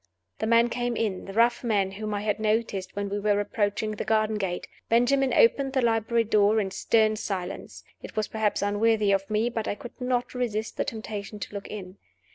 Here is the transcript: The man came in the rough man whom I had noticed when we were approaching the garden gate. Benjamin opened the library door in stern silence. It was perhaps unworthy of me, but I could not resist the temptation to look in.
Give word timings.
The 0.39 0.47
man 0.47 0.69
came 0.69 0.95
in 0.95 1.25
the 1.25 1.33
rough 1.33 1.63
man 1.63 1.91
whom 1.91 2.11
I 2.15 2.21
had 2.21 2.39
noticed 2.39 2.95
when 2.95 3.07
we 3.07 3.19
were 3.19 3.39
approaching 3.39 3.91
the 3.91 4.03
garden 4.03 4.39
gate. 4.39 4.65
Benjamin 4.89 5.31
opened 5.31 5.73
the 5.73 5.81
library 5.83 6.23
door 6.23 6.59
in 6.59 6.71
stern 6.71 7.15
silence. 7.17 7.83
It 8.01 8.15
was 8.15 8.27
perhaps 8.27 8.63
unworthy 8.63 9.11
of 9.11 9.29
me, 9.29 9.47
but 9.51 9.67
I 9.67 9.75
could 9.75 10.01
not 10.01 10.33
resist 10.33 10.77
the 10.77 10.85
temptation 10.85 11.37
to 11.41 11.53
look 11.53 11.67
in. 11.67 11.97